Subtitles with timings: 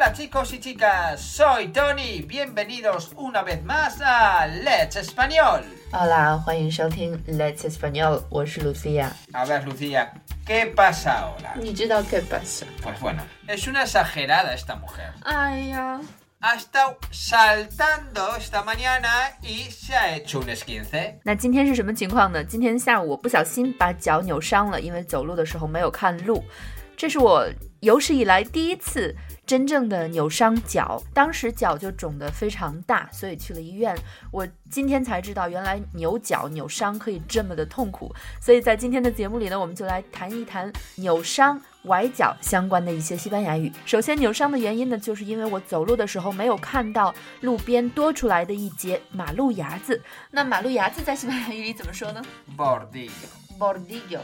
[0.00, 5.62] Hola chicos y chicas, soy Tony, bienvenidos una vez más a Let's Español.
[5.90, 9.08] Hola, 欢迎收听 Let's Español, Soy Lucía.
[9.32, 10.10] A ver Lucía,
[10.46, 11.54] ¿qué pasa ahora?
[11.56, 12.64] Ni qué pasa.
[12.80, 15.14] Pues bueno, es una exagerada esta mujer.
[15.24, 16.00] Ay, ya.
[16.42, 19.10] Ha estado saltando esta mañana
[19.42, 21.14] y se ha hecho un esquince.
[21.24, 22.44] 那今天是什么情况呢？
[22.44, 26.44] 今天下午我不小心把脚扭伤了，因为走路的时候没有看路。
[26.98, 27.46] 这是我
[27.78, 29.14] 有史以来第一次
[29.46, 33.96] 真正的扭伤脚，当时脚就肿得非常大，所以去了医院。
[34.32, 38.12] 我今天才知道，原来扭脚扭伤可以这么的痛苦。
[38.40, 43.72] 所以在今天的节目里呢，我们就来谈一谈扭伤、崴脚相关的一些西班牙语。
[43.86, 50.02] 首先，扭伤的原因呢，就是因为我走路的时候没有看到路边多出来的一节马路牙子。
[50.32, 52.20] 那马路牙子在西班牙语里怎么说呢
[52.56, 54.22] ？bordillo，bordillo。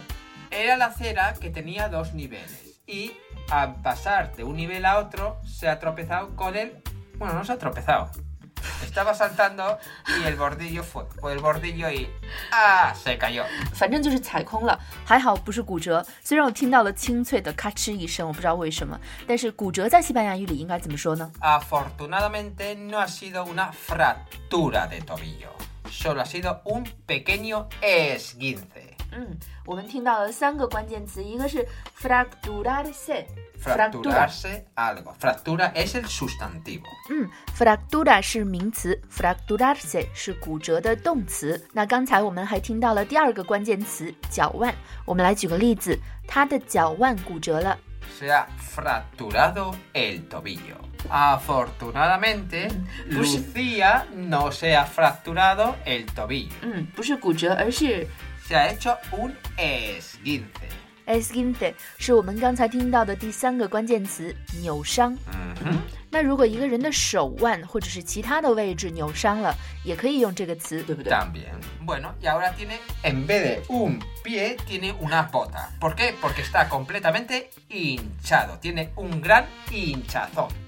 [0.54, 3.12] Era la acera que tenía dos niveles y
[3.50, 6.80] al pasar de un nivel a otro se ha tropezado con el...
[7.18, 8.08] Bueno, no se ha tropezado.
[8.84, 12.08] Estaba saltando y el bordillo fue fue el bordillo y
[12.52, 13.42] ah se cayó.
[21.42, 25.50] Afortunadamente no ha sido una fractura de tobillo,
[25.90, 28.93] solo ha sido un pequeño esguince.
[29.16, 31.64] 嗯，我们听到了三个关键词，一个是
[31.98, 36.82] fracturarse，fracturarse algo，fractura es el sustantivo。
[37.10, 41.64] 嗯，fractura 是名词，fracturarse 是骨折的动词。
[41.72, 44.74] 那刚才我们还听到了第二个关键词，脚腕。
[45.04, 47.78] 我们来举个例子，他的脚腕骨折了。
[48.18, 50.76] Se ha fracturado el tobillo.
[51.08, 52.68] Afortunadamente,
[53.10, 56.52] Lucía no se ha fracturado el tobillo。
[56.62, 58.04] 嗯，不是骨折，而是。
[58.46, 60.68] Se ha hecho un esguince.
[61.06, 65.18] Esguince es lo que hemos escuchado antes, el segundo gran nombre, Niu Shang.
[66.12, 69.42] Si uno tiene un hombre de su lado o de otro lado, Niu Shang,
[69.82, 71.04] se puede usar este nombre, ¿de acuerdo?
[71.08, 71.54] También.
[71.84, 75.70] Bueno, y ahora tiene, en vez de un pie, tiene una bota.
[75.80, 76.14] ¿Por qué?
[76.20, 80.63] Porque está completamente hinchado, tiene un gran hinchazón.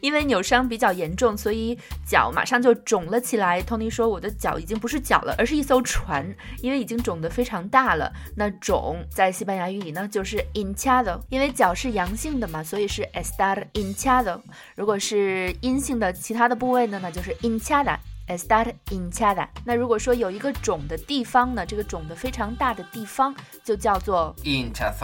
[0.00, 1.78] 因为扭伤比较严重，所以
[2.08, 3.62] 脚马上就肿了起来。
[3.62, 6.24] Tony 说：“我的脚已经不是脚了，而是一艘船，
[6.60, 8.10] 因为已经肿得非常大了。
[8.36, 11.18] 那肿在西班牙语里呢，就是 i n chado。
[11.28, 14.40] 因为脚是阳性的嘛，所以是 e s t a r i n chado。
[14.74, 17.96] 如果是阴性的，其他的部位呢，那就是 i n chada。”
[18.36, 24.90] s t a r in c h a d a 那如果说有一个肿的地方呢，这个肿的非常大的地方就叫做 i n c h
[24.90, 24.94] n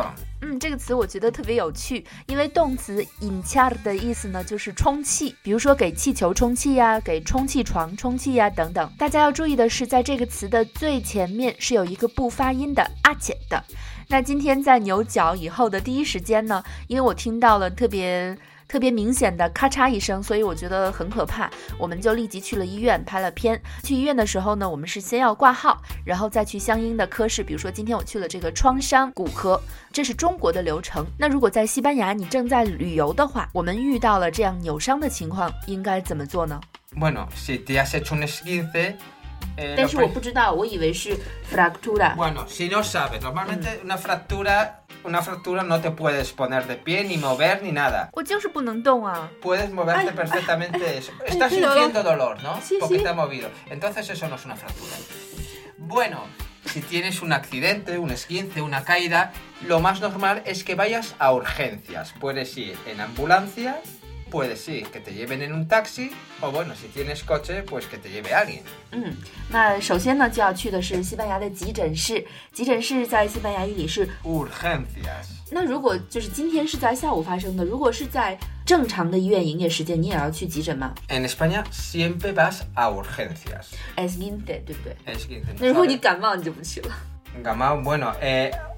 [0.42, 8.90] 嗯，这个词我觉得特别有趣，因为动词 i n c h a o 的意思呢就是充气，比如说给气球充气呀，给充气床充气呀等等。
[8.98, 12.88] 大家要注意的是，在这个词的最前面是有一个不发音的
[13.18, 13.62] 且的。
[14.08, 18.36] 那今天在牛角以后的第一时间呢，因为我听到了特别。
[18.68, 23.60] 特别明显的咔嚓一声，所以我觉得很可怕，我们就立即去了医院拍了片。
[23.82, 27.42] 去医院的时候呢，我们是先要挂号，然后再去相应的科室。
[27.44, 29.60] 比如说今天我去了这个创伤骨科，
[29.92, 31.06] 这是中国的流程。
[31.18, 36.60] 那如果在西班牙你正在旅游的话，我们遇到了这样扭伤的情况，应该怎么做呢
[36.96, 38.94] ？Bueno, si te has hecho un esguince.
[42.16, 43.84] Bueno, si no sabes, normalmente mm.
[43.84, 48.10] una fractura una fractura no te puedes poner de pie, ni mover, ni nada.
[49.40, 50.98] Puedes moverte perfectamente.
[50.98, 51.12] eso.
[51.24, 52.60] Estás sintiendo dolor, ¿no?
[52.60, 53.48] Sí, Porque te ha movido.
[53.70, 54.90] Entonces eso no es una fractura.
[55.78, 56.24] Bueno,
[56.64, 59.32] si tienes un accidente, un esquince, una caída,
[59.68, 62.12] lo más normal es que vayas a urgencias.
[62.20, 63.80] Puedes ir en ambulancia,
[64.36, 66.10] Puede sí, que te lleven en un taxi
[66.42, 68.62] o bueno, si tienes coche, pues que te lleve alguien.
[68.92, 69.16] 嗯，
[69.48, 75.24] 那首先呢就要去的是西班牙的急诊室，急诊室在西班牙语里是 urgencias。
[75.50, 83.64] 那如果就是今天是在下午发生的，如果是在正常的医院营业时间，你也要去急诊吗？En España siempre vas a urgencias.
[83.96, 84.30] Es g
[87.70, 87.92] i
[88.28, 88.75] n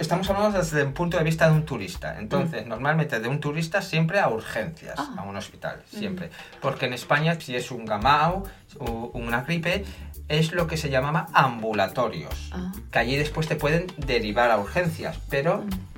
[0.00, 2.18] estamos hablando desde el punto de vista de un turista.
[2.18, 2.68] Entonces, mm.
[2.68, 5.14] normalmente de un turista siempre a urgencias, ah.
[5.18, 5.96] a un hospital, mm.
[5.98, 6.30] siempre.
[6.60, 8.42] Porque en España, si es un gamao
[8.78, 9.84] o una gripe,
[10.28, 12.72] es lo que se llamaba ambulatorios, ah.
[12.90, 15.70] que allí después te pueden derivar a urgencias, pero mm.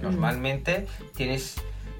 [0.00, 1.56] Normalmente tienes,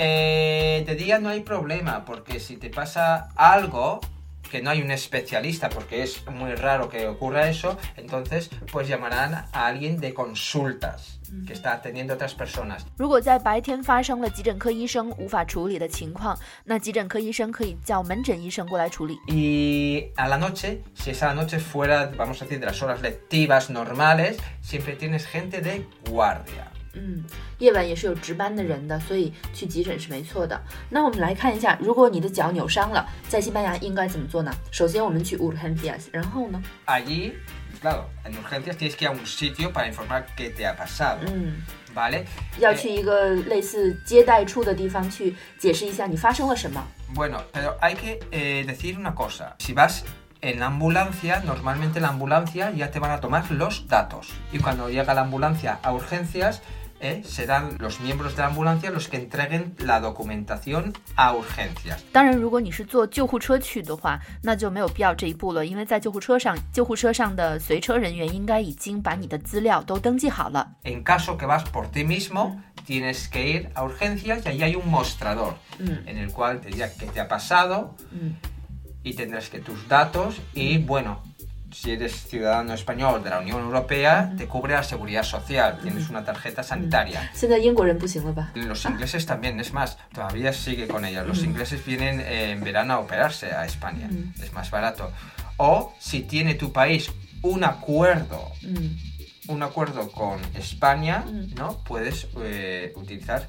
[0.02, 4.00] Eh, de día no hay problema, porque si te pasa algo,
[4.50, 9.34] que no hay un especialista, porque es muy raro que ocurra eso, entonces pues llamarán
[9.34, 11.18] a alguien de consultas.
[11.30, 11.46] Mm-hmm.
[11.46, 12.84] que está atendiendo otras personas.
[19.28, 23.70] Y a la noche, si esa noche fuera, vamos a decir, de las horas lectivas
[23.70, 26.69] normales, siempre tienes gente de guardia.
[27.58, 30.60] 夜晚也是有值班的人的，所以去急诊是没错的。
[30.88, 34.52] 那我们来看一下，如果你的脚扭伤了，在西班牙应该怎么做呢？
[34.72, 37.32] 首先我们去 urgencias，然后呢？Allí,
[37.82, 41.18] claro, en urgencias tienes que a un sitio para informar qué te ha pasado。
[41.28, 41.62] 嗯
[41.94, 42.24] ，vale。
[42.58, 43.02] 要去
[47.14, 48.20] Bueno, pero hay que
[48.66, 49.56] decir una cosa.
[49.58, 50.02] Si vas
[50.42, 54.28] en ambulancia, normalmente la ambulancia ya te van a tomar los datos.
[54.52, 56.60] Y cuando llega la ambulancia a urgencias
[57.00, 57.22] ¿eh?
[57.24, 62.04] serán los miembros de la ambulancia los que entreguen la documentación a urgencias.
[62.14, 62.40] En
[71.02, 74.88] caso que vas por ti mismo, tienes que ir a urgencias y ahí hay un
[74.88, 76.08] mostrador mm.
[76.08, 78.28] en el cual te dirá qué te ha pasado mm.
[79.02, 81.29] y tendrás que tus datos y bueno
[81.72, 86.24] si eres ciudadano español de la Unión Europea, te cubre la seguridad social, tienes una
[86.24, 87.30] tarjeta sanitaria.
[88.54, 91.22] Los ingleses también, es más, todavía sigue con ella.
[91.22, 94.08] Los ingleses vienen eh, en verano a operarse a España,
[94.42, 95.12] es más barato.
[95.56, 97.10] O si tiene tu país
[97.42, 98.48] un acuerdo,
[99.48, 101.24] un acuerdo con España,
[101.56, 101.78] ¿no?
[101.84, 103.48] Puedes eh, utilizar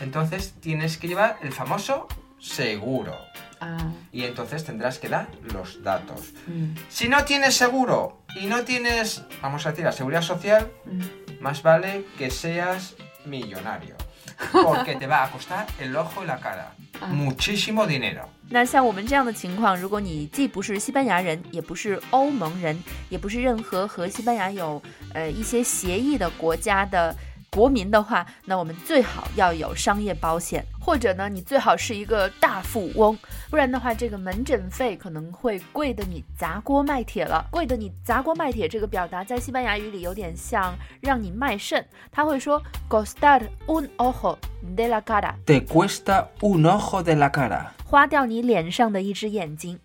[0.00, 2.08] Entonces tienes que llevar el famoso
[2.40, 3.14] seguro.
[3.60, 3.76] Ah.
[4.12, 6.32] Y entonces tendrás que dar los datos.
[6.46, 6.74] Mm.
[6.88, 11.42] Si no tienes seguro y no tienes, vamos a decir la seguridad social, mm.
[11.42, 12.94] más vale que seas
[13.26, 13.94] millonario.
[14.52, 16.72] Porque te va a costar el ojo y la cara.
[17.02, 17.06] Ah.
[17.08, 18.26] Muchísimo dinero.
[27.52, 33.16] 国民的话，那我们最好要有商业保险，或者呢，你最好是一个大富翁，
[33.50, 37.44] 不然的话，这个门诊费可能会贵的你砸锅卖铁了。
[37.50, 44.36] 贵的你砸锅卖铁这个表达在西班牙语里有点像让你卖肾，他会说，costa r un ojo
[44.76, 49.80] de la cara，te cuesta un ojo de la cara，花掉你脸上的一只眼睛。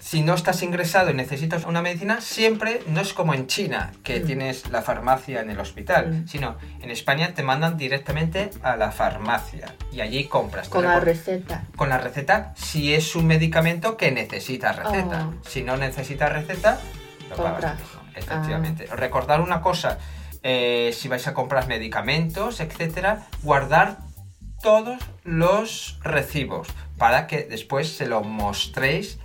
[0.00, 4.20] si no estás ingresado y necesitas una medicina, siempre no es como en China, que
[4.20, 4.26] mm.
[4.26, 6.28] tienes la farmacia en el hospital, mm.
[6.28, 10.68] sino en España te mandan directamente a la farmacia y allí compras.
[10.70, 11.64] Con la receta.
[11.76, 15.28] Con la receta, si es un medicamento que necesita receta.
[15.28, 15.34] Oh.
[15.48, 16.80] Si no necesitas receta,
[17.28, 17.78] lo compras.
[18.14, 18.88] Efectivamente.
[18.90, 18.96] Ah.
[18.96, 19.98] Recordar una cosa,
[20.42, 23.98] eh, si vais a comprar medicamentos, etcétera, guardar
[24.62, 29.18] todos los recibos para que después se los mostréis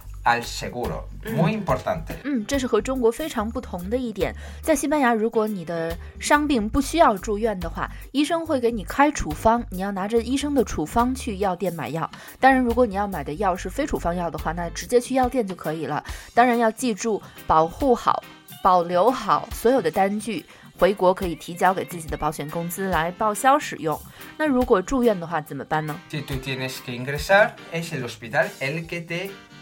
[2.23, 4.33] 嗯，这是和中国非常不同的一点。
[4.59, 12.09] 在西班牙，如果你的伤病不需要住院的话，医生会给你开处方，你要拿着医生的处方去药店买药。
[12.39, 16.03] 当然，如果你要买的药是非处方药的话，那直接去药店就可以了。
[16.33, 18.23] 当然要记住，保护好、
[18.63, 20.43] 保留好所有的单据，
[20.79, 23.99] 回国可以提交给自己的保险公司来报销使用。
[24.37, 25.95] 那如果住院的话怎么办呢？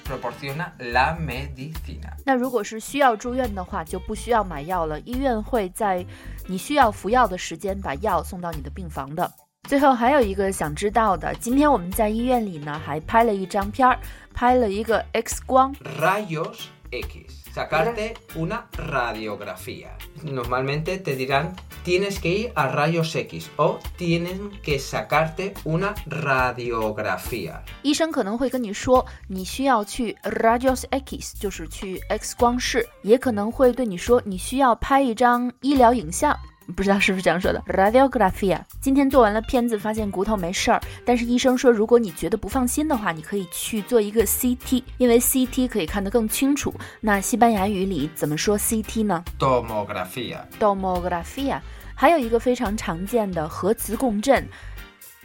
[0.04, 0.72] proporciona
[1.18, 2.18] medicina la。
[2.26, 5.00] 那如果是需要住院的话，就不需要买药了。
[5.02, 6.06] 医院会在
[6.48, 9.32] 你需要服药的时间把药送到你的病房的。
[9.64, 13.98] 最后还有一个想知道的，今天我们在医院里呢，还拍了一张片儿，
[14.34, 17.43] 拍了一个 X 光，Rayos X。
[17.54, 19.96] sacarte una radiografía.
[20.24, 27.62] Normalmente te dirán tienes que ir a rayos X o tienen que sacarte una radiografía.
[27.84, 36.36] 医生可能会跟你说你需要去 rayos X，就是去 X 光室，也可能会对你说你需要拍一张医疗影像。
[36.76, 37.62] 不知道是不是这样说的。
[37.68, 40.80] Radiografía，今天做完了片子，发现骨头没事儿。
[41.06, 46.74] 但是医生说，如果你觉得不放心的话，你可以去做一个 CT，因为 CT 可以看得更清楚。
[47.02, 51.60] 那西班牙语里怎么说 CT 呢？Tomografía，Tomografía。
[51.96, 54.48] 还有一个非常常见的核磁共振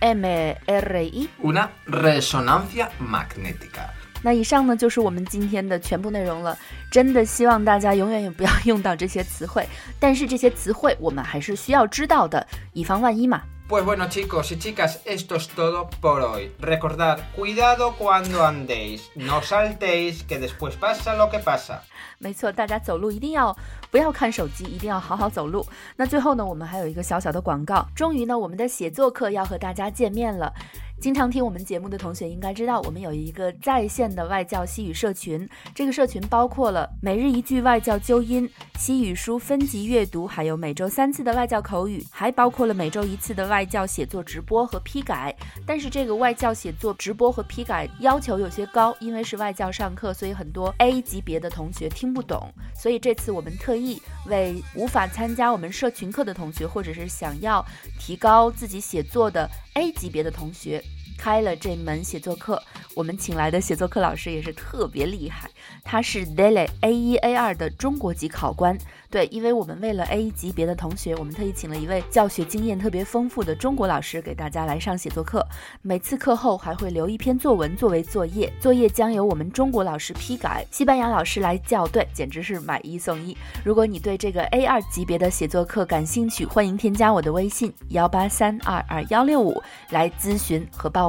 [0.00, 3.98] ，MRI，Una resonancia magnética。
[4.23, 6.57] 那以上呢就是我们今天的全部内容了。
[6.91, 9.67] 真的希望大家永远也不要 用到这些词汇，
[9.99, 13.43] 但是这些词汇我们还是需要知道的，以防万一嘛。
[13.71, 16.49] Pues bueno, chicos y chicas, esto es todo por hoy.
[16.59, 21.15] r e c o r d a cuidado cuando andéis, no saltéis que después pasa
[21.15, 21.81] lo que pasa。
[22.19, 23.55] 没错，大家走路一定要
[23.91, 25.65] 不要看手机，一定要好好走路。
[25.97, 27.87] 那最后呢，我们还有一个小小的广告。
[27.95, 30.51] 终于呢，我们的写作课要和大家见面了。
[31.00, 35.49] 经常听我们节目的同学应该知道，我们有一个在线的外教西语社群。
[35.73, 38.50] 这个社群包括了每日一句外教纠音、
[38.81, 45.33] 西语书分级阅读，还有每周三次的外教口语，还包括了每周一次的外教写作直播和批改。
[45.64, 52.52] 但是这个外教写作直播和批改要求有些高，因为是外教上课，所以很多 A 级别的同学听不懂。
[52.75, 57.64] 所以这次我们特意为无法参加我们社群课的同学，或者是想要
[58.00, 60.83] 提高自己写作的 A 级别的同学。
[61.19, 62.63] 开了这门写作课，
[62.95, 65.51] 我们请来的写作课老师也是特别厉害，
[65.83, 68.79] 他是 Daily A 一 A 二的中国籍考官。
[69.11, 75.45] 对，因为我们为了 A 一级别的同学，我们特意请了一位教学经验特别丰富的中国老师给大家来上写作课。
[75.83, 83.37] 每次课后还会留一篇作文作为作业，作业将由我们中国老师批改，西班牙老师来校对，简直是买一送一。
[83.65, 89.61] 如果你对这个 A 二级别的写作课感兴趣，欢迎添加我的微信幺八三二二幺六五
[89.91, 91.08] 来咨询和报。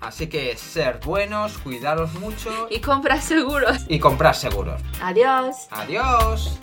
[0.00, 3.84] Así que ser buenos, cuidaros mucho y comprar seguros.
[3.88, 4.80] Y comprar seguros.
[5.00, 5.68] Adiós.
[5.70, 6.58] Adiós.